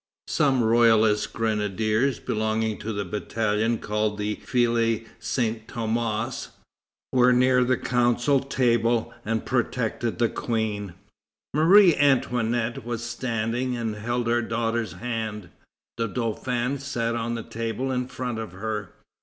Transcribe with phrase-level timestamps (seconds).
[0.29, 6.49] Some royalist grenadiers belonging to the battalion called the Filles Saint Thomas,
[7.11, 10.95] were near the council table and protected the Queen.
[11.53, 15.49] Marie Antoinette was standing, and held her daughter's hand.
[15.97, 18.93] The Dauphin sat on the table in front of her.